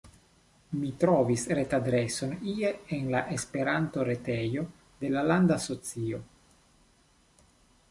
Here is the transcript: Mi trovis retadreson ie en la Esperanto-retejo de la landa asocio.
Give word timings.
Mi 0.77 0.87
trovis 1.01 1.43
retadreson 1.59 2.33
ie 2.53 2.71
en 2.97 3.05
la 3.17 3.21
Esperanto-retejo 3.37 4.65
de 5.05 5.15
la 5.19 5.27
landa 5.31 5.61
asocio. 5.65 6.25